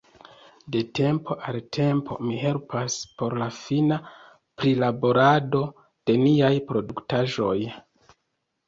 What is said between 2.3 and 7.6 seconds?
helpas por la fina prilaborado de niaj produktaĵoj.